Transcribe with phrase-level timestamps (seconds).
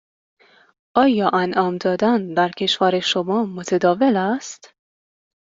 [0.95, 4.73] آیا انعام دادن در کشور شما متداول است؟